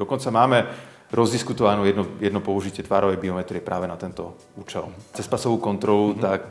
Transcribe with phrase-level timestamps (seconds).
[0.00, 0.58] Dokonca máme
[1.12, 4.88] rozdiskutovanú jedno, jedno použitie tvárovej biometrie práve na tento účel.
[5.12, 6.24] Cez pasovú kontrolu, mm-hmm.
[6.24, 6.42] tak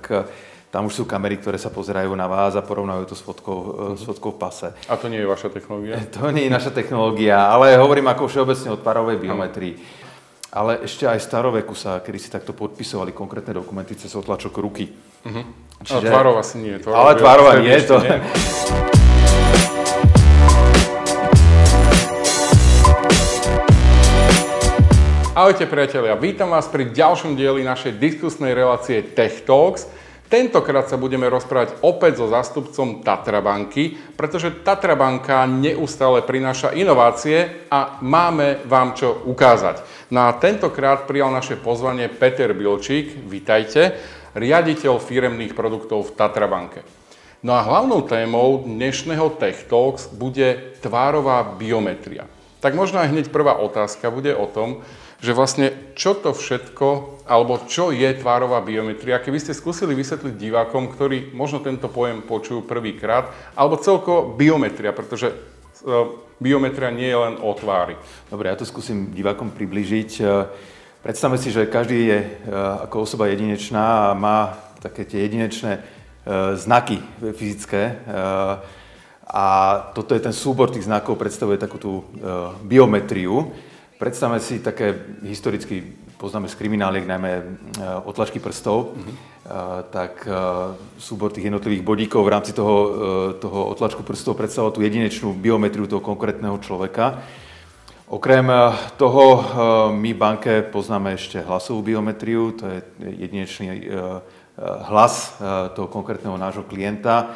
[0.69, 3.97] tam už sú kamery, ktoré sa pozerajú na vás a porovnajú to s fotkou, mm-hmm.
[3.97, 4.69] s fotkou v pase.
[4.85, 5.97] A to nie je vaša technológia?
[6.21, 9.73] To nie je naša technológia, ale hovorím ako všeobecne o tvárovej biometrii.
[10.49, 14.89] Ale ešte aj staroveku sa kedy si takto podpisovali konkrétne dokumenty cez otlačok ruky.
[15.25, 15.45] Uh-huh.
[15.85, 16.09] Čiže...
[16.09, 16.73] Ale tvárov asi nie.
[16.81, 17.77] Tvárov ale tvárova nie.
[17.85, 17.95] To...
[18.01, 18.17] Nie.
[25.39, 29.87] Ahojte priatelia, vítam vás pri ďalšom dieli našej diskusnej relácie Tech Talks.
[30.27, 37.71] Tentokrát sa budeme rozprávať opäť so zástupcom Tatra banky, pretože Tatra banka neustále prináša inovácie
[37.71, 39.79] a máme vám čo ukázať.
[40.11, 43.95] Na tentokrát prijal naše pozvanie Peter Bilčík, vítajte,
[44.35, 46.83] riaditeľ firemných produktov v Tatra banke.
[47.47, 52.27] No a hlavnou témou dnešného Tech Talks bude tvárová biometria.
[52.59, 54.83] Tak možno aj hneď prvá otázka bude o tom,
[55.19, 60.87] že vlastne čo to všetko, alebo čo je tvárová biometria, keby ste skúsili vysvetliť divákom,
[60.95, 65.35] ktorí možno tento pojem počujú prvýkrát, alebo celko biometria, pretože e,
[66.39, 67.99] biometria nie je len o tvári.
[68.31, 70.11] Dobre, ja to skúsim divákom približiť.
[70.17, 70.47] E,
[71.03, 72.27] predstavme si, že každý je e,
[72.87, 75.99] ako osoba jedinečná a má také tie jedinečné
[76.55, 78.05] znaky fyzické.
[79.25, 79.45] A
[79.97, 81.91] toto je ten súbor tých znakov, predstavuje takú tú
[82.63, 83.49] biometriu.
[83.99, 84.95] Predstavme si také
[85.27, 85.83] historicky,
[86.15, 87.43] poznáme z krimináliek najmä e,
[88.07, 89.15] otlačky prstov, mm-hmm.
[89.91, 90.31] tak e,
[90.95, 92.75] súbor tých jednotlivých bodíkov v rámci toho,
[93.43, 97.19] toho otlačku prstov predstavoval tú jedinečnú biometriu toho konkrétneho človeka.
[98.07, 98.47] Okrem
[98.95, 99.23] toho
[99.91, 103.85] my banke poznáme ešte hlasovú biometriu, to je jedinečný
[104.89, 105.37] hlas
[105.75, 107.35] toho konkrétneho nášho klienta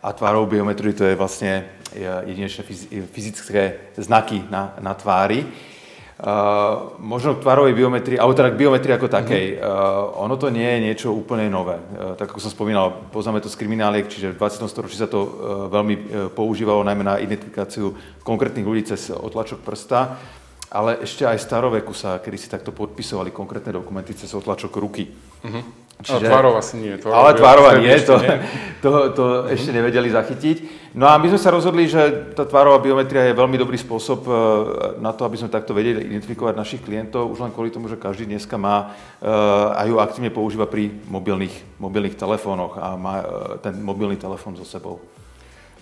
[0.00, 1.68] a tvárovú biometriu to je vlastne
[2.30, 2.62] jedinečné
[3.12, 3.62] fyzické
[3.98, 5.44] znaky na, na tvári.
[6.16, 9.60] Uh, možno k tvarovej biometrii, alebo teda k biometrii ako takej.
[9.60, 11.76] Uh, ono to nie je niečo úplne nové.
[11.76, 14.64] Uh, tak ako som spomínal, poznáme to z krimináliek, čiže v 20.
[14.64, 15.28] storočí sa to uh,
[15.68, 17.92] veľmi uh, používalo najmä na identifikáciu
[18.24, 20.16] konkrétnych ľudí cez otlačok prsta,
[20.72, 25.12] ale ešte aj staroveku sa kedy si takto podpisovali konkrétne dokumenty cez otlačok ruky.
[25.12, 25.85] Mm-hmm.
[25.96, 26.94] Čiže, ale tvárov asi nie.
[27.00, 28.36] Tvárov ale tvárova nie, to, nie.
[28.84, 29.54] to, to mm-hmm.
[29.56, 30.56] ešte nevedeli zachytiť.
[30.96, 34.32] No a my sme sa rozhodli, že tá tvárová biometria je veľmi dobrý spôsob e,
[35.00, 38.24] na to, aby sme takto vedeli identifikovať našich klientov, už len kvôli tomu, že každý
[38.24, 39.28] dneska má e,
[39.76, 43.24] a ju aktívne používa pri mobilných, mobilných telefónoch a má e,
[43.60, 45.00] ten mobilný telefón so sebou.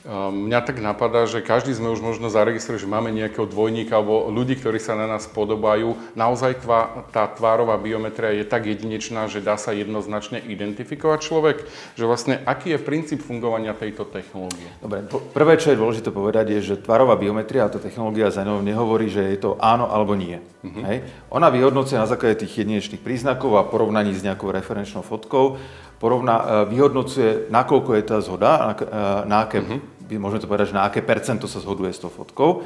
[0.05, 4.29] Ehm, mňa tak napadá, že každý sme už možno zaregistrovali, že máme nejakého dvojníka alebo
[4.29, 5.97] ľudí, ktorí sa na nás podobajú.
[6.13, 11.57] Naozaj tvá, tá tvárová biometria je tak jedinečná, že dá sa jednoznačne identifikovať človek?
[11.97, 14.69] Že vlastne aký je princíp fungovania tejto technológie?
[14.85, 18.61] Dobre, prvé, čo je dôležité povedať, je, že tvárová biometria a tá technológia za ňou
[18.61, 20.37] nehovorí, že je to áno alebo nie.
[20.61, 20.85] Uh-huh.
[20.85, 21.09] Hej?
[21.33, 25.57] Ona vyhodnocuje na základe tých jedinečných príznakov a porovnaní s nejakou referenčnou fotkou,
[25.97, 28.85] porovna, e, vyhodnocuje, nakoľko je tá zhoda, na, e,
[29.25, 32.65] na aké uh-huh môžeme to povedať, že na aké percento sa zhoduje s tou fotkou.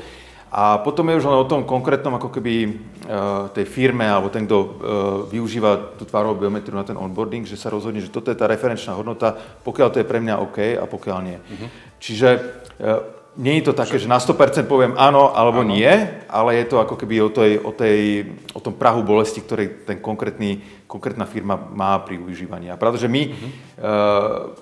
[0.49, 2.69] A potom je už len o tom konkrétnom ako keby e,
[3.53, 4.69] tej firme alebo ten, kto e,
[5.37, 8.97] využíva tú tvárovú biometriu na ten onboarding, že sa rozhodne, že toto je tá referenčná
[8.97, 11.37] hodnota, pokiaľ to je pre mňa OK a pokiaľ nie.
[11.37, 11.69] Uh-huh.
[12.01, 12.41] Čiže e,
[13.39, 15.71] nie je to také, že na 100% poviem áno alebo áno.
[15.71, 15.87] nie,
[16.27, 20.03] ale je to ako keby o, tej, o, tej, o tom prahu bolesti, ktorý ten
[20.03, 20.59] konkrétny,
[20.91, 22.67] konkrétna firma má pri využívaní.
[22.67, 23.51] A pravda, že my, uh-huh.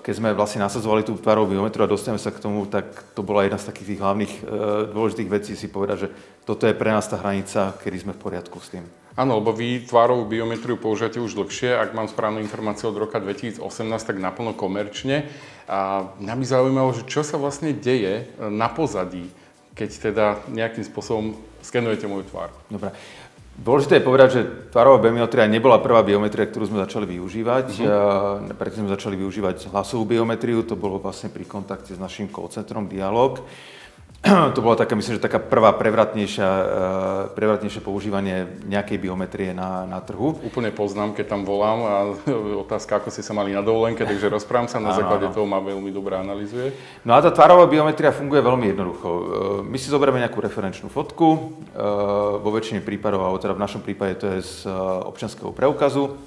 [0.05, 2.85] keď sme vlastne nasadzovali tú tvarovú biometriu a dostaneme sa k tomu, tak
[3.17, 4.45] to bola jedna z takých tých hlavných uh,
[4.93, 6.07] dôležitých vecí si povedať, že
[6.45, 8.85] toto je pre nás tá hranica, kedy sme v poriadku s tým.
[9.17, 13.65] Áno, lebo vy tvárovú biometriu používate už dlhšie, ak mám správnu informáciu od roka 2018,
[14.05, 15.25] tak naplno komerčne.
[15.65, 19.25] A mňa by zaujímalo, že čo sa vlastne deje e, na pozadí,
[19.73, 21.33] keď teda nejakým spôsobom
[21.65, 22.53] skenujete moju tvár.
[22.69, 22.93] Dobre.
[23.57, 27.67] Dôležité je povedať, že tvárová biometria nebola prvá biometria, ktorú sme začali využívať.
[27.81, 28.53] Uh-huh.
[28.53, 32.85] Predtým sme začali využívať hlasovú biometriu, to bolo vlastne pri kontakte s našim call centrom
[32.85, 33.41] Dialog.
[34.55, 36.65] to bola taká, myslím, že taká prvá prevratnejšia, eh,
[37.37, 40.41] prevratnejšie používanie nejakej biometrie na, na trhu.
[40.41, 41.95] Úplne poznám, keď tam volám a
[42.65, 45.93] otázka, ako si sa mali na dovolenke, takže rozprávam sa na základe toho, ma veľmi
[45.93, 46.73] dobre analizuje.
[47.05, 49.09] No a tá tvárová biometria funguje veľmi jednoducho.
[49.09, 49.23] Eh,
[49.69, 51.81] my si zoberieme nejakú referenčnú fotku, eh,
[52.41, 54.53] vo väčšine prípadov, alebo teda v našom prípade to je z
[55.05, 56.17] občanského preukazu.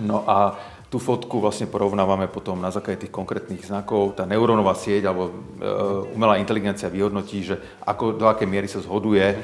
[0.00, 0.56] No a
[0.90, 4.18] tú fotku vlastne porovnávame potom na základe tých konkrétnych znakov.
[4.18, 5.32] Tá neurónová sieť alebo e,
[6.18, 7.56] umelá inteligencia vyhodnotí, že
[7.86, 9.36] ako, do akej miery sa zhoduje e,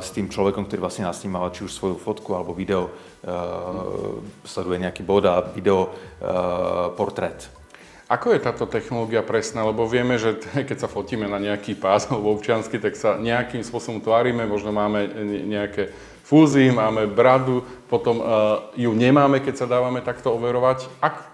[0.00, 3.30] s tým človekom, ktorý vlastne nasnímal či už svoju fotku alebo video, e,
[4.48, 5.92] sleduje nejaký bod a video
[6.96, 7.52] portrét.
[8.08, 9.64] Ako je táto technológia presná?
[9.64, 14.00] Lebo vieme, že keď sa fotíme na nejaký pás alebo občiansky, tak sa nejakým spôsobom
[14.00, 15.04] tvárime, možno máme
[15.44, 15.92] nejaké
[16.32, 17.60] fúzy, máme bradu,
[17.92, 20.88] potom uh, ju nemáme, keď sa dávame takto overovať.
[21.04, 21.32] Ak,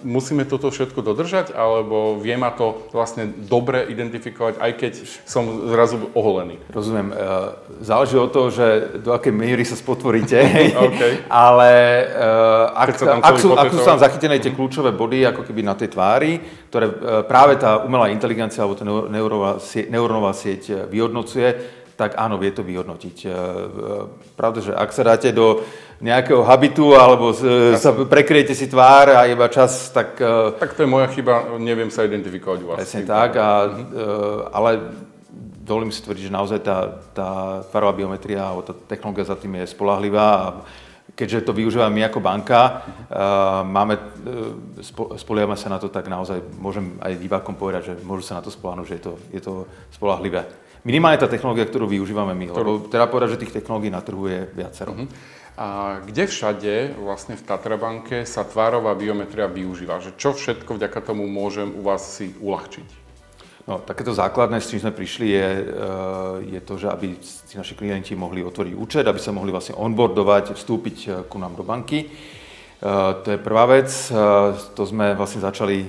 [0.00, 4.92] musíme toto všetko dodržať, alebo vie ma to vlastne dobre identifikovať, aj keď
[5.28, 6.56] som zrazu oholený?
[6.72, 7.12] Rozumiem.
[7.12, 7.14] E,
[7.84, 10.40] záleží od toho, že do akej miery sa spotvoríte,
[10.88, 11.28] okay.
[11.28, 11.70] ale
[12.72, 12.88] ak,
[13.20, 16.40] ak, sú, ak sú tam zachytené tie kľúčové body, ako keby na tej tvári,
[16.72, 16.88] ktoré
[17.28, 23.28] práve tá umelá inteligencia alebo tá neurónová sieť vyhodnocuje, tak áno, vie to vyhodnotiť.
[24.32, 25.60] Pravda, že ak sa dáte do
[26.00, 30.16] nejakého habitu alebo z, sa prekriete si tvár a iba čas, tak...
[30.16, 32.80] E, tak to je moja chyba, neviem sa identifikovať vás.
[32.80, 33.84] Presne tak, a, mhm.
[34.48, 34.70] ale
[35.60, 37.30] dovolím si tvrdiť, že naozaj tá, tá
[37.68, 40.46] tvarová biometria alebo tá technológia za tým je spolahlivá a
[41.20, 46.40] keďže to využívame my ako banka, uh, máme, uh, spoliehame sa na to, tak naozaj
[46.56, 49.52] môžem aj divákom povedať, že môžu sa na to spolahnúť, že je to, je to
[49.92, 50.48] spolahlivé.
[50.80, 52.70] Minimálne tá technológia, ktorú využívame my, ktorú?
[52.80, 54.96] lebo teda povedať, že tých technológií na trhu je viacero.
[54.96, 55.08] Uh-huh.
[55.60, 60.00] A kde všade vlastne v Tatrabanke sa tvárová biometria využíva?
[60.00, 62.99] Že čo všetko vďaka tomu môžem u vás si uľahčiť?
[63.70, 65.66] No, takéto základné, s čím sme prišli, je, eh,
[66.58, 70.58] je to, že aby si naši klienti mohli otvoriť účet, aby sa mohli vlastne onboardovať,
[70.58, 72.02] vstúpiť eh, ku nám do banky.
[72.02, 72.90] Eh,
[73.22, 73.86] to je prvá vec.
[74.74, 75.86] To sme vlastne začali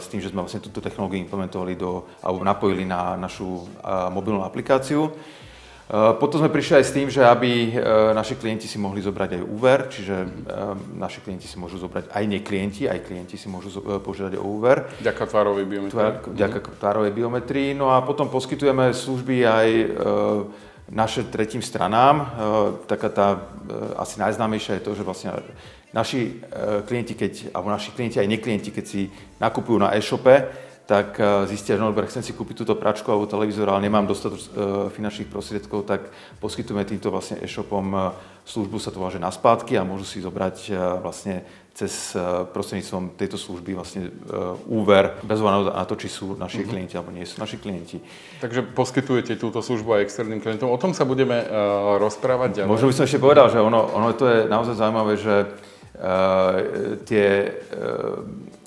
[0.00, 3.68] s tým, že sme vlastne túto technológiu implementovali do, alebo napojili na našu
[4.08, 5.12] mobilnú aplikáciu.
[5.88, 9.40] Eh, potom sme prišli aj s tým, že aby eh, naši klienti si mohli zobrať
[9.40, 10.28] aj úver, čiže eh,
[10.92, 14.84] naši klienti si môžu zobrať aj neklienti, aj klienti si môžu požiadať o úver.
[15.00, 16.36] Ďaká tvárovej biometrii.
[16.36, 17.72] Ďaká tvárovej biometrii.
[17.72, 19.68] No a potom poskytujeme služby aj
[20.92, 22.36] naše tretím stranám.
[22.84, 23.26] Taká tá
[23.96, 25.32] asi najznámejšia je to, že vlastne
[25.92, 26.40] naši
[26.84, 29.08] klienti, keď, alebo naši klienti aj neklienti, keď si
[29.40, 33.28] nakupujú na e-shope, tak eh, zistia, že no dobre, chcem si kúpiť túto pračku alebo
[33.28, 34.48] televízor, ale nemám dostatok eh,
[34.88, 36.08] finančných prostriedkov, tak
[36.40, 38.00] poskytujeme týmto vlastne e-shopom eh,
[38.48, 40.72] službu, sa to volá, že na spátky a môžu si zobrať
[41.04, 41.44] vlastne
[41.76, 42.16] cez
[42.56, 44.08] prostredníctvom tejto služby vlastne
[44.66, 46.72] úver, bez na to, či sú naši uh-huh.
[46.72, 48.00] klienti alebo nie sú naši klienti.
[48.40, 50.72] Takže poskytujete túto službu aj externým klientom.
[50.72, 51.44] O tom sa budeme
[52.00, 52.72] rozprávať ďalej.
[52.72, 55.34] Možno by som ešte povedal, že ono, ono to je naozaj zaujímavé, že
[57.04, 57.26] tie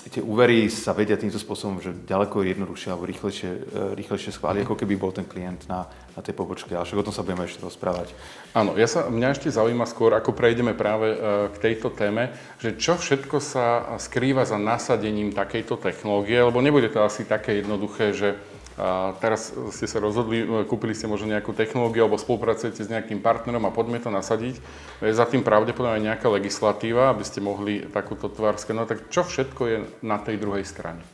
[0.10, 3.60] tie úvery sa vedia týmto spôsobom, že ďaleko jednoduchšie alebo rýchlejšie, e,
[3.94, 5.86] rýchlejšie schváli, ako keby bol ten klient na,
[6.18, 6.74] na tej pobočke.
[6.74, 8.10] A však o tom sa budeme ešte rozprávať.
[8.58, 11.18] Áno, ja sa, mňa ešte zaujíma skôr, ako prejdeme práve e,
[11.54, 17.06] k tejto téme, že čo všetko sa skrýva za nasadením takejto technológie, lebo nebude to
[17.06, 18.42] asi také jednoduché, že
[18.82, 23.22] a teraz ste sa rozhodli, e, kúpili ste možno nejakú technológiu alebo spolupracujete s nejakým
[23.22, 24.58] partnerom a poďme to nasadiť.
[25.06, 28.90] Je za tým pravdepodobne nejaká legislatíva, aby ste mohli takúto tvár skenovať.
[28.90, 31.06] Tak čo všetko je na tej druhej strane?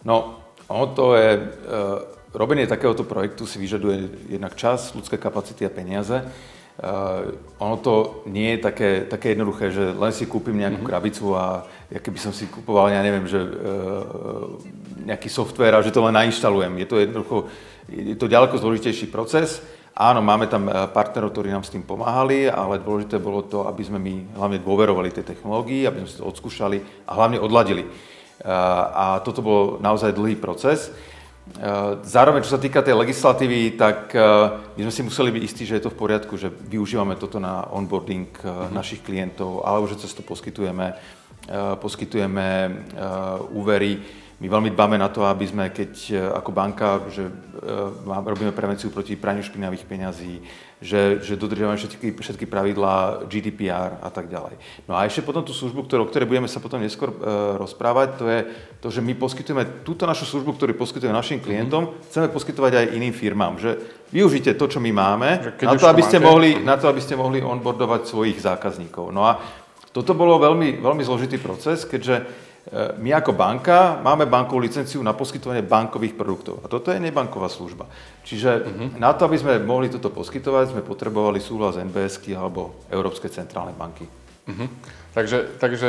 [0.00, 0.40] No,
[0.72, 1.40] ono to je, e,
[2.32, 6.24] robenie takéhoto projektu si vyžaduje jednak čas, ľudské kapacity a peniaze.
[6.80, 10.88] Uh, ono to nie je také, také jednoduché, že len si kúpim nejakú mm-hmm.
[10.88, 14.56] krabicu a ja keby som si kupoval, ja neviem, že uh,
[15.06, 16.72] nejaký software a že to len nainštalujem.
[16.80, 17.36] Je to jednoducho,
[17.88, 19.62] je to ďaleko zložitejší proces.
[20.00, 23.82] Áno, máme tam eh, partnerov, ktorí nám s tým pomáhali, ale dôležité bolo to, aby
[23.84, 27.84] sme my hlavne dôverovali tej technológii, aby sme si to odskúšali a hlavne odladili.
[28.40, 30.88] A toto bol naozaj dlhý proces.
[31.50, 34.22] Eh, zároveň, čo sa týka tej legislatívy, tak eh,
[34.78, 37.66] my sme si museli byť istí, že je to v poriadku, že využívame toto na
[37.68, 38.72] onboarding mm-hmm.
[38.72, 40.94] našich klientov, alebo že cez to poskytujeme,
[41.82, 42.46] poskytujeme
[43.50, 43.98] úvery
[44.40, 47.32] my veľmi dbáme na to, aby sme, keď e, ako banka, že e,
[48.08, 50.40] robíme prevenciu proti praniu špinavých peňazí,
[50.80, 54.56] že, že dodržiavame všetky, všetky pravidlá GDPR a tak ďalej.
[54.88, 57.16] No a ešte potom tú službu, ktorú, o ktorej budeme sa potom neskôr e,
[57.60, 58.40] rozprávať, to je
[58.80, 61.44] to, že my poskytujeme túto našu službu, ktorú poskytujeme našim mhm.
[61.44, 62.08] klientom, mm-hmm.
[62.08, 63.76] chceme poskytovať aj iným firmám, že
[64.08, 67.44] využite to, čo my máme, na to, aby ste mohli, na to, aby ste mohli
[67.44, 69.12] onboardovať svojich zákazníkov.
[69.12, 69.36] No a
[69.92, 72.48] toto bolo veľmi, veľmi zložitý proces, keďže
[73.00, 76.60] my ako banka máme bankovú licenciu na poskytovanie bankových produktov.
[76.62, 77.88] A toto je nebanková služba.
[78.22, 78.88] Čiže uh-huh.
[79.00, 84.04] na to, aby sme mohli toto poskytovať, sme potrebovali súhlas NBSky alebo Európskej centrálnej banky.
[84.48, 84.68] Uh-huh.
[85.10, 85.88] Takže, takže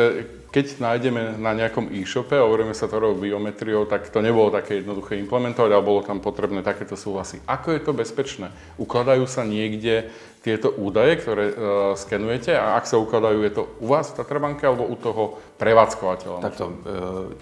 [0.50, 5.15] keď nájdeme na nejakom e-shope a hovoríme sa to biometriou, tak to nebolo také jednoduché
[5.22, 7.38] implementovať, ale bolo tam potrebné takéto súhlasy.
[7.46, 8.50] Ako je to bezpečné?
[8.81, 10.10] Ukladajú sa niekde
[10.41, 11.55] tieto údaje, ktoré uh,
[11.93, 16.41] skenujete a ak sa ukladajú, je to u vás v Tatrabanke alebo u toho prevádzkovateľa?
[16.41, 16.74] Takto, uh,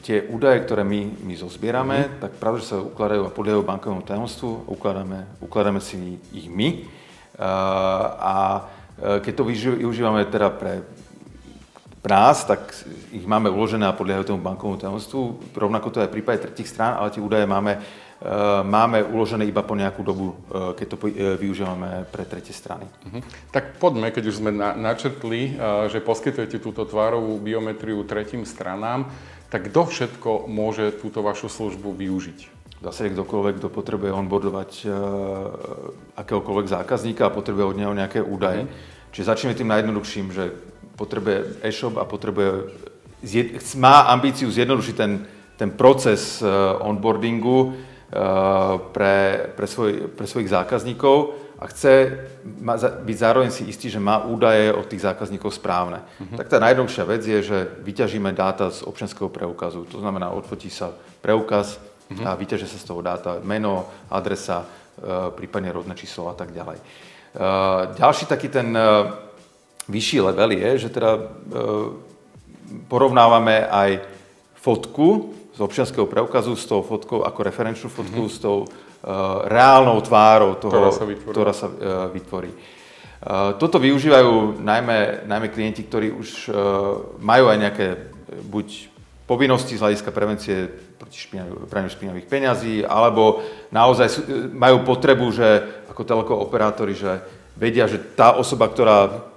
[0.04, 2.20] tie údaje, ktoré my, my zozbierame, mm-hmm.
[2.20, 6.84] tak pravda, že sa ukladajú a podliehajú bankovému tajomstvu, ukladáme, ukladáme si ich my
[7.39, 8.36] uh, a
[9.00, 10.84] keď to využívame teda pre
[12.03, 12.72] nás, tak
[13.12, 15.51] ich máme uložené a podliehajú tomu bankovému tajomstvu.
[15.51, 19.63] Rovnako to je v prípade tretich strán, ale tie údaje máme, uh, máme uložené iba
[19.68, 20.98] po nejakú dobu, uh, keď to
[21.39, 22.88] využívame pre tretie strany.
[22.88, 23.20] Uh-huh.
[23.51, 25.60] Tak poďme, keď už sme na, načrtli,
[25.91, 29.12] že poskytujete túto tvárovú biometriu tretím stranám,
[29.51, 32.59] tak kto všetko môže túto vašu službu využiť?
[32.79, 34.93] Zásade kdokoľvek, kto potrebuje onboardovať uh,
[36.15, 38.63] akéhokoľvek zákazníka a potrebuje od neho nejaké údaje.
[38.63, 39.12] Uh-huh.
[39.12, 40.55] Čiže začneme tým najjednoduchším, že
[41.00, 42.71] potrebuje e-shop a potrebuje,
[43.79, 45.24] má ambíciu zjednodušiť ten,
[45.55, 46.48] ten proces eh,
[46.83, 47.74] onboardingu eh,
[48.91, 49.15] pre,
[49.55, 52.24] pre, svoj, pre svojich zákazníkov a chce
[53.03, 56.00] byť zároveň si istý, že má údaje od tých zákazníkov správne.
[56.19, 56.39] Uh-huh.
[56.39, 59.83] Tak tá najjednoduchšia vec je, že vyťažíme dáta z občianského preukazu.
[59.91, 61.75] To znamená, odfotí sa preukaz
[62.10, 62.25] uh-huh.
[62.25, 66.82] a vyťaží sa z toho dáta meno, adresa, eh, prípadne rodné číslo a tak ďalej.
[67.94, 68.74] Ďalší taký ten
[69.86, 71.30] vyšší level je, že teda
[72.89, 74.01] porovnávame aj
[74.58, 78.34] fotku z občianského preukazu s tou fotkou ako referenčnú fotku mm-hmm.
[78.34, 78.66] s tou
[79.46, 81.34] reálnou tvárou toho, ktorá sa vytvorí.
[81.38, 81.68] Ktorá sa,
[82.10, 82.51] vytvorí.
[83.62, 86.50] Toto využívajú najmä, najmä klienti, ktorí už
[87.22, 87.88] majú aj nejaké
[88.48, 88.68] buď
[89.29, 90.65] povinnosti z hľadiska prevencie
[90.98, 91.29] proti
[91.69, 95.48] praniu špinavých peňazí, alebo naozaj majú potrebu, že
[95.93, 97.21] ako telekoperátori, že
[97.53, 99.29] vedia, že tá osoba, ktorá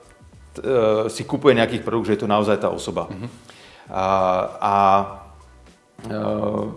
[0.61, 3.09] E, si kupuje nejakých produkt, že je to naozaj tá osoba.
[3.09, 3.29] Uh-huh.
[3.89, 4.05] A,
[4.61, 4.75] a
[6.05, 6.15] e,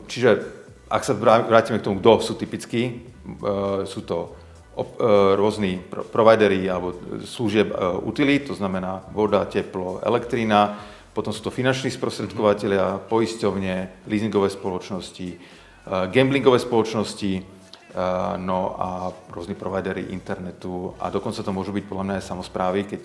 [0.07, 0.39] čiže
[0.87, 2.91] ak sa vrátime k tomu, kto sú typickí, e,
[3.83, 4.39] sú to
[5.39, 5.79] rôzni
[6.11, 6.91] providery alebo
[7.23, 7.71] služieb
[8.03, 10.75] utility, to znamená voda, teplo, elektrína,
[11.15, 15.39] potom sú to finanční sprostredkovateľia, poisťovne, leasingové spoločnosti,
[16.11, 17.55] gamblingové spoločnosti,
[18.43, 23.03] no a rôzni providery internetu a dokonca to môžu byť podľa mňa aj samozprávy, keď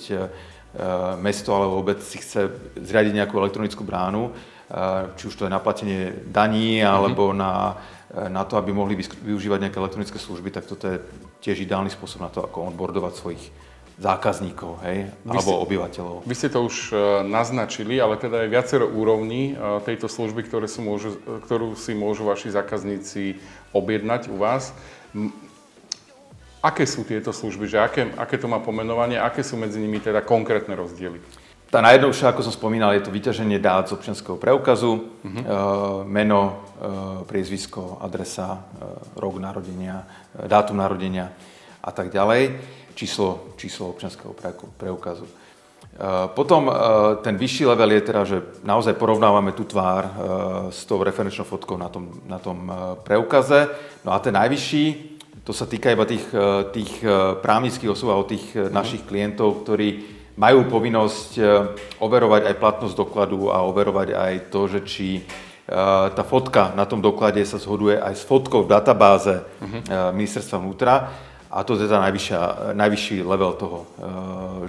[0.70, 2.46] Eh, mesto alebo obec si chce
[2.78, 6.86] zriadiť nejakú elektronickú bránu, eh, či už to je na platenie daní mhm.
[6.86, 7.74] alebo na,
[8.14, 11.02] eh, na to, aby mohli využívať nejaké elektronické služby, tak toto je
[11.42, 13.42] tiež ideálny spôsob na to, ako onboardovať svojich
[14.00, 16.16] zákazníkov, hej, vy alebo ste, obyvateľov.
[16.24, 16.96] Vy ste to už
[17.28, 22.48] naznačili, ale teda je viacero úrovní tejto služby, ktoré sú môžu, ktorú si môžu vaši
[22.48, 23.36] zákazníci
[23.76, 24.72] objednať u vás.
[26.64, 30.24] Aké sú tieto služby, že aké, aké to má pomenovanie, aké sú medzi nimi teda
[30.24, 31.20] konkrétne rozdiely?
[31.70, 35.30] Tá najjednoduchšia, ako som spomínal, je to vyťaženie dát z občianského preukazu, uh-huh.
[35.30, 35.42] e,
[36.02, 36.52] meno, e,
[37.30, 38.60] priezvisko, adresa, e,
[39.14, 40.02] rok narodenia,
[40.34, 41.30] e, dátum narodenia
[41.78, 42.58] a tak ďalej,
[43.00, 44.36] číslo, číslo občianského
[44.76, 45.24] preukazu.
[45.24, 45.32] E,
[46.36, 46.72] potom e,
[47.24, 50.12] ten vyšší level je teda, že naozaj porovnávame tú tvár e,
[50.68, 52.68] s tou referenčnou fotkou na tom, na tom
[53.08, 53.72] preukaze.
[54.04, 56.22] No a ten najvyšší to sa týka iba tých,
[56.76, 57.00] tých
[57.40, 58.70] právnických osôb alebo tých mm.
[58.70, 61.40] našich klientov, ktorí majú povinnosť
[61.96, 65.08] overovať aj platnosť dokladu a overovať aj to, že či
[66.12, 70.12] tá fotka na tom doklade sa zhoduje aj s fotkou v databáze mm-hmm.
[70.12, 70.94] ministerstva vnútra.
[71.50, 72.40] A to je teda najvyššia,
[72.78, 73.78] najvyšší level toho,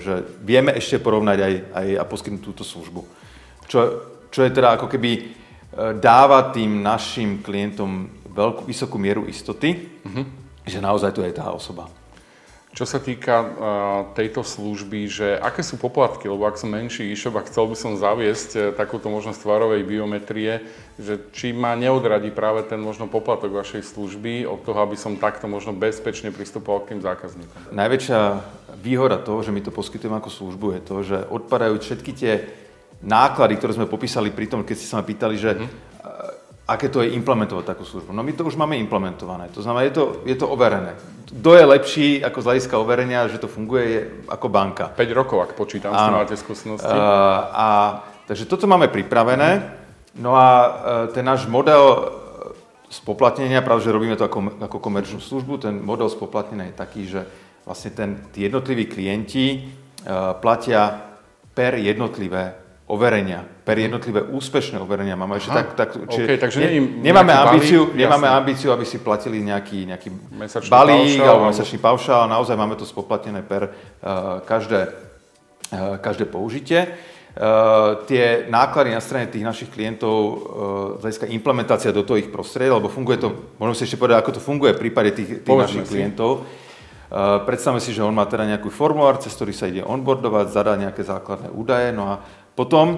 [0.01, 3.05] že vieme ešte porovnať aj, aj a poskytnúť túto službu.
[3.69, 3.79] Čo,
[4.33, 5.37] čo je teda ako keby
[6.01, 11.89] dáva tým našim klientom veľkú, vysokú mieru istoty, mm-hmm že naozaj to je tá osoba.
[12.71, 13.49] Čo sa týka uh,
[14.15, 17.99] tejto služby, že aké sú poplatky, lebo ak som menší e-shop a chcel by som
[17.99, 20.63] zaviesť uh, takúto možnosť tvarovej biometrie,
[20.95, 25.51] že či ma neodradí práve ten možno poplatok vašej služby od toho, aby som takto
[25.51, 27.75] možno bezpečne pristupoval k tým zákazníkom?
[27.75, 28.19] Najväčšia
[28.79, 32.33] výhoda toho, že my to poskytujeme ako službu, je to, že odpadajú všetky tie
[33.03, 35.90] náklady, ktoré sme popísali pri tom, keď ste sa ma pýtali, že mm
[36.71, 38.15] aké to je implementovať takú službu.
[38.15, 40.95] No my to už máme implementované, to znamená, je to, je to overené.
[41.27, 43.99] Kto je lepší ako z hľadiska overenia, že to funguje, je
[44.31, 44.91] ako banka.
[44.95, 46.87] 5 rokov, ak počítam, s máte skúsenosti.
[46.87, 46.99] Uh,
[47.51, 47.67] a,
[48.27, 49.79] takže toto máme pripravené.
[50.19, 50.71] No a uh,
[51.11, 52.11] ten náš model
[52.91, 57.21] spoplatnenia, práve že robíme to ako, ako komerčnú službu, ten model spoplatnenia je taký, že
[57.63, 59.63] vlastne ten, tí jednotliví klienti
[60.03, 60.99] uh, platia
[61.55, 62.60] per jednotlivé
[62.91, 65.15] overenia, per jednotlivé úspešné overenia.
[65.15, 68.99] Máme ešte tak, tak čiže okay, takže ne, nemáme, ambíciu, balík, nemáme ambíciu, aby si
[68.99, 72.21] platili nejaký, nejaký mesačný balík paušál, alebo mesačný paušál.
[72.27, 74.91] Naozaj máme to spoplatnené per uh, každé,
[75.71, 76.91] uh, každé použitie.
[77.31, 80.35] Uh, tie náklady na strane tých našich klientov uh,
[80.99, 84.31] z hľadiska implementácia do toho ich prostredia, lebo funguje to, môžeme si ešte povedať, ako
[84.35, 85.95] to funguje v prípade tých, tých našich si.
[85.95, 86.43] klientov.
[87.07, 90.75] Uh, predstavme si, že on má teda nejaký formulár, cez ktorý sa ide onboardovať, zadá
[90.75, 92.19] nejaké základné údaje, no a
[92.55, 92.97] potom e,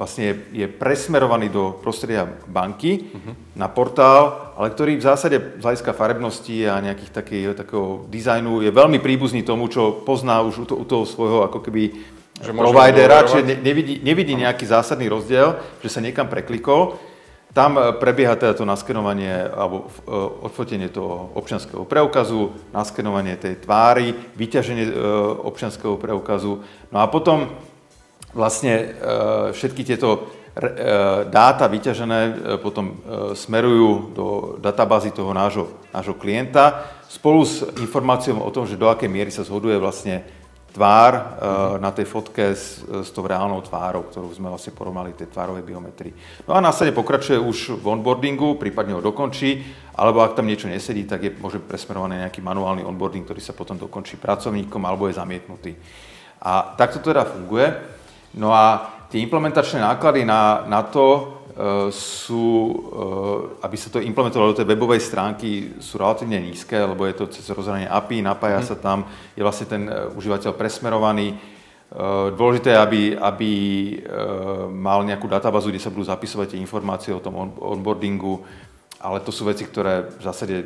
[0.00, 3.34] vlastne je, presmerovaný do prostredia banky uh-huh.
[3.52, 8.72] na portál, ale ktorý v zásade z hľadiska farebnosti a nejakých taký, takého dizajnu je
[8.72, 11.92] veľmi príbuzný tomu, čo pozná už u, to, u toho svojho ako keby
[12.36, 17.00] že providera, čiže nevidí, nevidí nejaký zásadný rozdiel, že sa niekam preklikol.
[17.56, 20.12] Tam e, prebieha teda to naskenovanie alebo e,
[20.44, 24.84] odfotenie toho občianského preukazu, naskenovanie tej tvári, vyťaženie
[25.44, 26.64] občianského preukazu.
[26.92, 27.48] No a potom
[28.36, 28.92] vlastne
[29.56, 30.28] všetky tieto
[31.28, 32.20] dáta vyťažené
[32.60, 33.00] potom
[33.32, 34.26] smerujú do
[34.60, 39.44] databázy toho nášho, nášho klienta spolu s informáciou o tom, že do akej miery sa
[39.44, 40.24] zhoduje vlastne
[40.76, 41.22] tvár uh,
[41.80, 46.12] na tej fotke s, s tou reálnou tvárou, ktorú sme vlastne porovnali tej tvárovej biometrii.
[46.44, 49.64] No a následne pokračuje už v onboardingu, prípadne ho dokončí,
[49.96, 53.80] alebo ak tam niečo nesedí, tak je môže presmerovaný nejaký manuálny onboarding, ktorý sa potom
[53.80, 55.72] dokončí pracovníkom alebo je zamietnutý.
[56.44, 57.95] A takto to teda funguje.
[58.36, 61.36] No a tie implementačné náklady na, na to
[61.88, 62.44] sú,
[63.64, 67.48] aby sa to implementovalo do tej webovej stránky, sú relatívne nízke, lebo je to cez
[67.48, 68.68] rozhranie API, napája mm.
[68.68, 71.32] sa tam, je vlastne ten užívateľ presmerovaný.
[72.36, 73.50] Dôležité je, aby, aby
[74.68, 78.44] mal nejakú databázu, kde sa budú zapisovať tie informácie o tom onboardingu,
[79.00, 80.56] ale to sú veci, ktoré v zásade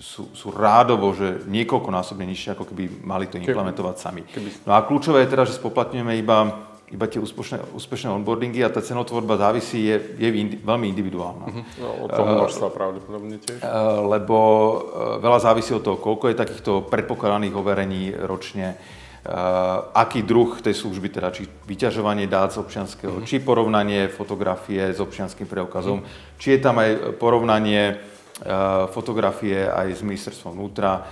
[0.00, 4.22] sú, sú rádovo, že niekoľkonásobne nižšie, ako keby mali to implementovať sami.
[4.64, 8.80] No a kľúčové je teda, že spoplatňujeme iba iba tie úspešné, úspešné onboardingy a tá
[8.80, 11.46] cenotvorba závisí, je, je indi, veľmi individuálna.
[11.52, 11.64] Uh-huh.
[11.84, 13.60] No, od toho množstva uh, pravdepodobne tiež.
[13.60, 14.76] Uh, lebo uh,
[15.20, 21.12] veľa závisí od toho, koľko je takýchto predpokladaných overení ročne, uh, aký druh tej služby,
[21.12, 23.28] teda či vyťažovanie dát z občianského, uh-huh.
[23.28, 26.40] či porovnanie fotografie s občianským preukazom, uh-huh.
[26.40, 31.04] či je tam aj porovnanie uh, fotografie aj s ministerstvom vnútra.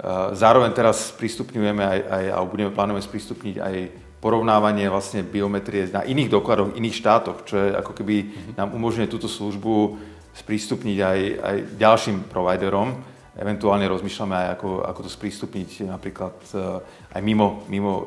[0.00, 6.02] Uh, zároveň teraz sprístupňujeme aj, aj a budeme plánujeme sprístupniť aj porovnávanie vlastne biometrie na
[6.02, 8.16] iných dokladoch, iných štátoch, čo je ako keby
[8.58, 9.98] nám umožňuje túto službu
[10.34, 12.98] sprístupniť aj, aj ďalším providerom.
[13.38, 18.04] Eventuálne rozmýšľame aj, ako, ako to sprístupniť napríklad eh, aj mimo, mimo uh,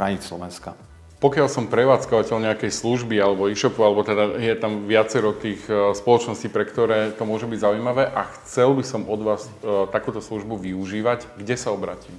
[0.00, 0.72] hraníc Slovenska.
[1.20, 6.48] Pokiaľ som prevádzkovateľ nejakej služby alebo e-shopu, alebo teda je tam viacero tých eh, spoločností,
[6.48, 9.44] pre ktoré to môže byť zaujímavé a chcel by som od vás
[9.92, 12.16] takúto službu využívať, kde sa obratím?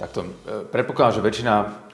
[0.00, 0.24] Takto,
[0.72, 1.89] predpokladám, že väčšina Eh,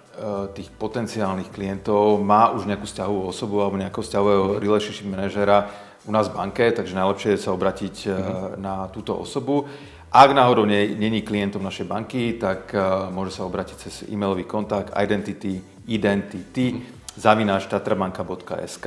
[0.57, 5.69] tých potenciálnych klientov má už nejakú vzťahovú osobu alebo nejakého vzťahového relationship manažera
[6.07, 8.63] u nás v banke, takže najlepšie je sa obratiť mm-hmm.
[8.63, 9.67] na túto osobu.
[10.09, 15.61] Ak náhodou není klientom našej banky, tak uh, môže sa obratiť cez e-mailový kontakt identity,
[15.91, 17.19] identity, mm-hmm.
[17.19, 18.87] zavináš tatrabanka.sk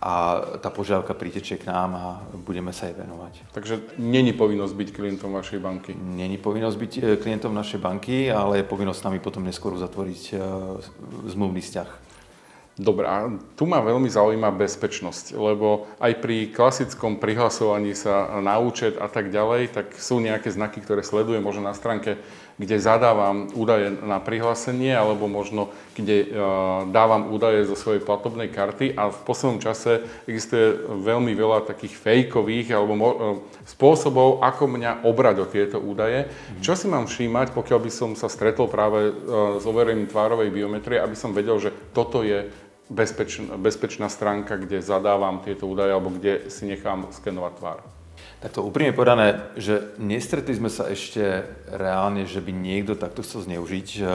[0.00, 2.04] a tá požiadavka prítečie k nám a
[2.36, 3.52] budeme sa jej venovať.
[3.56, 5.92] Takže není povinnosť byť klientom vašej banky?
[5.96, 10.22] Není povinnosť byť e, klientom našej banky, ale je povinnosť s nami potom neskôr zatvoriť
[10.32, 10.36] e,
[11.32, 12.06] zmluvný vzťah.
[12.76, 19.00] Dobre, a tu ma veľmi zaujíma bezpečnosť, lebo aj pri klasickom prihlasovaní sa na účet
[19.00, 22.20] a tak ďalej, tak sú nejaké znaky, ktoré sledujem možno na stránke,
[22.56, 26.28] kde zadávam údaje na prihlásenie, alebo možno kde uh,
[26.88, 32.72] dávam údaje zo svojej platobnej karty a v poslednom čase existuje veľmi veľa takých fejkových
[32.72, 33.24] alebo mo- uh,
[33.68, 36.28] spôsobov, ako mňa obrať o tieto údaje.
[36.28, 36.62] Mm-hmm.
[36.64, 40.96] Čo si mám všímať, pokiaľ by som sa stretol práve uh, s overením tvárovej biometrie,
[40.96, 42.48] aby som vedel, že toto je
[42.88, 47.95] bezpečná, bezpečná stránka, kde zadávam tieto údaje alebo kde si nechám skenovať tvár.
[48.46, 53.42] Tak to úprimne povedané, že nestretli sme sa ešte reálne, že by niekto takto chcel
[53.42, 54.06] zneužiť uh,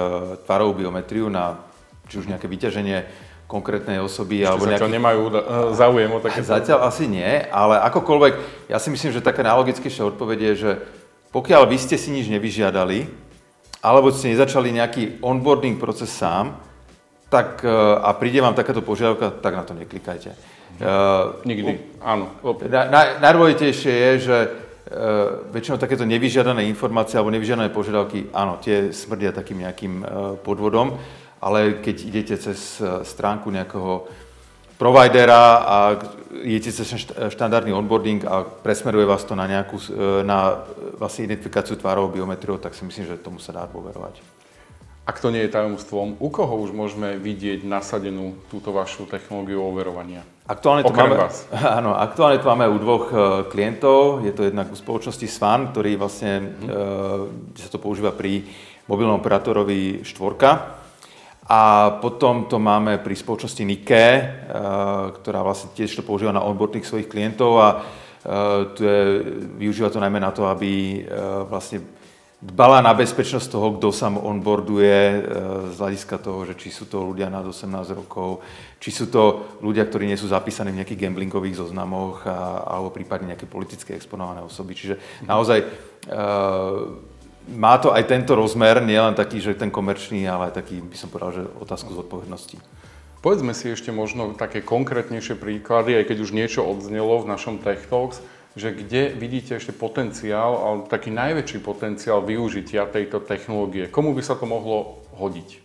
[0.48, 1.60] tvárovú biometriu na
[2.08, 3.04] či už nejaké vyťaženie
[3.52, 4.48] konkrétnej osoby.
[4.48, 4.88] Ešte alebo nejaký...
[4.88, 5.36] nemajú eh,
[5.76, 6.48] záujem o také...
[6.56, 8.34] Zatiaľ asi nie, ale akokoľvek,
[8.72, 10.72] ja si myslím, že taká najlogickejšia odpoveď je, že
[11.36, 13.12] pokiaľ vy ste si nič nevyžiadali,
[13.84, 16.56] alebo ste nezačali nejaký onboarding proces sám,
[17.32, 17.72] tak e,
[18.04, 20.36] a príde vám takáto požiadavka, tak na to neklikajte.
[20.82, 22.34] Uh, Nikdy, áno.
[22.66, 28.90] Na, na, najdôležitejšie je, že uh, väčšinou takéto nevyžiadané informácie alebo nevyžiadané požiadavky, áno, tie
[28.90, 30.08] smrdia takým nejakým uh,
[30.42, 30.98] podvodom,
[31.38, 34.10] ale keď idete cez stránku nejakého
[34.82, 35.78] providera a
[36.42, 36.90] idete cez
[37.30, 39.78] štandardný onboarding a presmeruje vás to na nejakú,
[40.26, 40.66] na
[40.98, 44.41] vlastne identifikáciu tvárov biometriou, tak si myslím, že tomu sa dá dôverovať.
[45.02, 50.22] Ak to nie je tajomstvom, u koho už môžeme vidieť nasadenú túto vašu technológiu overovania?
[50.46, 51.50] Aktuálne to, máme, vás.
[51.82, 53.18] Áno, aktuálne to máme u dvoch uh,
[53.50, 54.22] klientov.
[54.22, 56.68] Je to jednak u spoločnosti Svan, ktorý vlastne, mm.
[56.70, 56.78] uh,
[57.58, 58.46] sa to používa pri
[58.86, 60.78] mobilnom operátorovi štvorka.
[61.50, 61.62] A
[61.98, 67.10] potom to máme pri spoločnosti Nike, uh, ktorá vlastne tiež to používa na onboarding svojich
[67.10, 69.00] klientov a uh, tu je,
[69.66, 72.01] využíva to najmä na to, aby uh, vlastne
[72.42, 75.18] dbala na bezpečnosť toho, kto sa onboarduje e,
[75.70, 78.42] z hľadiska toho, že či sú to ľudia nad 18 rokov,
[78.82, 83.38] či sú to ľudia, ktorí nie sú zapísaní v nejakých gamblingových zoznamoch a, alebo prípadne
[83.38, 84.74] nejaké politické exponované osoby.
[84.74, 84.98] Čiže
[85.30, 86.98] naozaj uh,
[87.54, 91.14] má to aj tento rozmer, nielen taký, že ten komerčný, ale aj taký, by som
[91.14, 92.58] povedal, že otázku zodpovednosti.
[93.22, 97.86] Povedzme si ešte možno také konkrétnejšie príklady, aj keď už niečo odznelo v našom Tech
[97.86, 98.18] Talks,
[98.56, 103.88] že kde vidíte ešte potenciál, ale taký najväčší potenciál využitia tejto technológie.
[103.88, 105.64] Komu by sa to mohlo hodiť?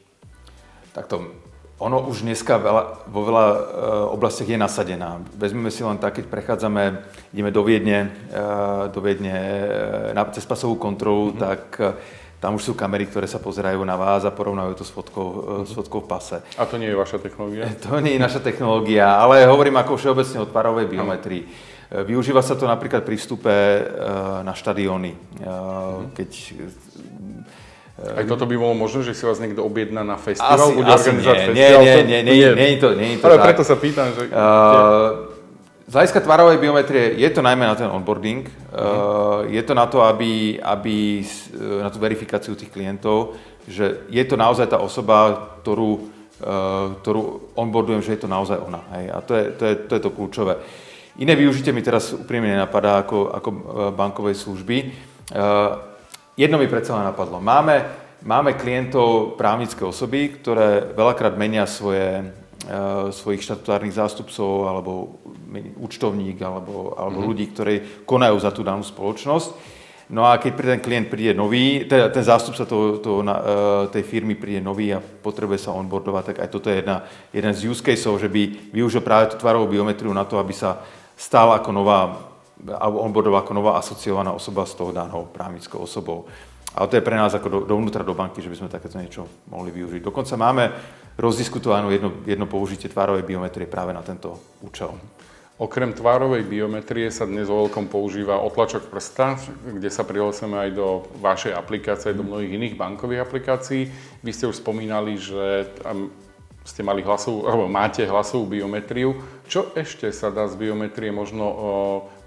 [0.95, 1.35] Takto,
[1.77, 3.59] ono už dneska veľa, vo veľa e,
[4.17, 5.21] oblastiach je nasadená.
[5.37, 7.05] Vezmeme si len tak, keď prechádzame,
[7.37, 8.41] ideme do Viedne, e,
[8.89, 11.43] do Viedne e, na cez pasovú kontrolu, mm-hmm.
[11.43, 11.61] tak
[12.41, 15.67] tam už sú kamery, ktoré sa pozerajú na vás a porovnajú to s fotkou, mm-hmm.
[15.69, 16.39] s fotkou v pase.
[16.57, 17.69] A to nie je vaša technológia?
[17.91, 21.45] To nie je naša technológia, ale hovorím ako všeobecne o tvarovej biometrii.
[21.87, 23.83] Využíva sa to napríklad pri vstupe eh,
[24.43, 25.13] na štadióny.
[25.15, 26.15] Mm-hmm.
[26.19, 26.31] Keď
[27.97, 31.09] aj toto by bolo možné, že si vás niekto objedná na festival, asi, bude asi
[31.09, 31.81] organizovať nie, festival?
[31.81, 33.47] Nie, nie, nie, nie, nie, to, nie to Ale tak.
[33.49, 34.29] preto sa pýtam, že...
[34.29, 35.33] Uh,
[35.89, 38.45] z hľadiska tvarovej biometrie je to najmä na ten onboarding.
[38.45, 39.49] Uh-huh.
[39.49, 41.23] Je to na to, aby, aby
[41.57, 46.11] na tú verifikáciu tých klientov, že je to naozaj tá osoba, ktorú,
[46.43, 48.85] uh, ktorú onboardujem, že je to naozaj ona.
[48.99, 49.05] Hej.
[49.09, 50.55] A to je, to je, to je to kľúčové.
[51.17, 53.49] Iné využitie mi teraz úprimne nenapadá ako, ako
[53.97, 54.77] bankovej služby.
[55.33, 55.81] Uh,
[56.37, 57.41] jedno mi predsa len napadlo.
[57.41, 57.89] Máme,
[58.21, 65.23] máme klientov právnické osoby, ktoré veľakrát menia svoje Eh, svojich štatutárnych zástupcov alebo
[65.79, 67.31] účtovník alebo, alebo mm-hmm.
[67.31, 69.79] ľudí, ktorí konajú za tú danú spoločnosť.
[70.11, 73.39] No a keď pri ten klient príde nový, teda ten zástupca to, to, na,
[73.95, 77.71] tej firmy príde nový a potrebuje sa onboardovať, tak aj toto je jedna, jeden z
[77.71, 80.83] use caseov, že by využil práve tú tvarovú biometriu na to, aby sa
[81.17, 82.29] stal ako nová,
[82.77, 86.29] alebo onboardoval ako nová asociovaná osoba s tou danou právnickou osobou.
[86.77, 89.25] Ale to je pre nás ako do, dovnútra do banky, že by sme takéto niečo
[89.49, 90.05] mohli využiť.
[90.05, 90.65] Dokonca máme
[91.17, 94.93] rozdiskutovanú jedno, jedno použitie tvárovej biometrie práve na tento účel.
[95.57, 101.09] Okrem tvárovej biometrie sa dnes vo veľkom používa otlačok prsta, kde sa prihlásime aj do
[101.17, 103.89] vašej aplikácie, do mnohých iných bankových aplikácií.
[104.21, 105.73] Vy ste už spomínali, že
[106.67, 109.15] ste mali hlasovú, alebo máte hlasovú biometriu.
[109.47, 111.45] Čo ešte sa dá z biometrie možno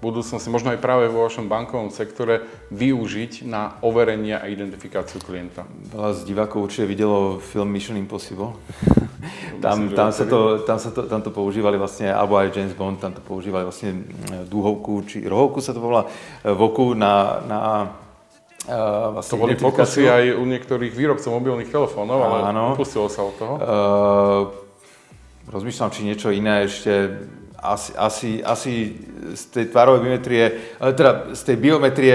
[0.00, 5.68] budúcnosti, možno aj práve vo vašom bankovom sektore využiť na overenie a identifikáciu klienta?
[5.92, 8.56] Veľa z divákov určite videlo film Mission Impossible.
[9.64, 12.96] tam, tam, sa to, tam, sa to, tam to používali vlastne, alebo aj James Bond,
[12.96, 14.08] tam to používali vlastne
[14.48, 16.08] dúhovku, či rohovku sa to volá,
[16.40, 17.60] voku na, na
[18.70, 22.78] Uh, vlastne to boli pokusy aj u niektorých výrobcov mobilných telefónov, ale Áno.
[22.78, 23.54] upustilo sa od toho.
[23.58, 24.42] Uh,
[25.50, 27.26] rozmýšľam, či niečo iné ešte.
[27.60, 28.72] Asi, asi, asi
[29.36, 30.44] z tej tvárovej biometrie,
[30.80, 32.14] teda z tej biometrie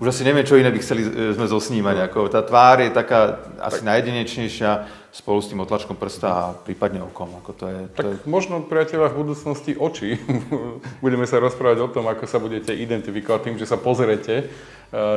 [0.00, 2.08] už asi neviem, čo iné by chceli e, sme zosnímať.
[2.08, 3.88] Ako, tá tvár je taká asi tak.
[3.92, 4.70] najjedinečnejšia
[5.10, 7.34] spolu s tým otlačkom prsta a prípadne okom.
[7.42, 8.30] Ako to je, to tak je...
[8.30, 10.16] možno, priateľa, v budúcnosti oči.
[11.04, 14.44] Budeme sa rozprávať o tom, ako sa budete identifikovať tým, že sa pozrete e,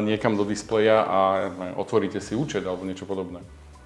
[0.01, 1.19] niekam do displeja a
[1.77, 3.41] otvoríte si účet alebo niečo podobné.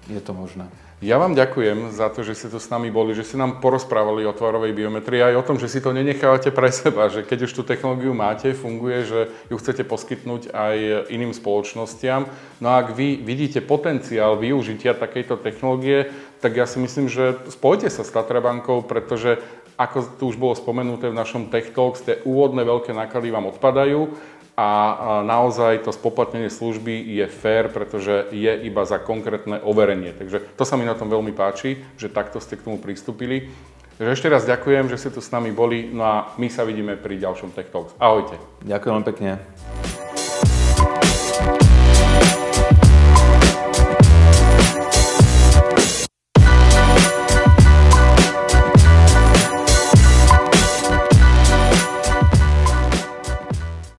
[0.08, 0.64] Je to možné.
[0.98, 4.26] Ja vám ďakujem za to, že ste tu s nami boli, že ste nám porozprávali
[4.26, 7.54] o tvarovej biometrii aj o tom, že si to nenechávate pre seba, že keď už
[7.54, 12.26] tú technológiu máte, funguje, že ju chcete poskytnúť aj iným spoločnostiam.
[12.58, 16.10] No a ak vy vidíte potenciál využitia takejto technológie,
[16.42, 19.38] tak ja si myslím, že spojte sa s Tatrabankou, pretože
[19.78, 24.18] ako tu už bolo spomenuté v našom Tech Talks, tie úvodné veľké náklady vám odpadajú
[24.58, 30.10] a naozaj to spoplatnenie služby je fair, pretože je iba za konkrétne overenie.
[30.10, 33.54] Takže to sa mi na tom veľmi páči, že takto ste k tomu pristúpili.
[34.02, 36.98] Takže ešte raz ďakujem, že ste tu s nami boli, no a my sa vidíme
[36.98, 37.94] pri ďalšom Tech Talks.
[38.02, 38.34] Ahojte.
[38.66, 39.30] Ďakujem pekne.